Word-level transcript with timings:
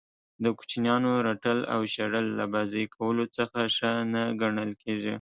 د 0.43 0.45
کوچنیانو 0.57 1.11
رټل 1.27 1.59
او 1.73 1.81
شړل 1.95 2.25
له 2.39 2.45
بازئ 2.53 2.83
کولو 2.95 3.25
څخه 3.37 3.59
ښه 3.75 3.91
نه 4.13 4.23
ګڼل 4.41 4.71
کیږي. 4.83 5.09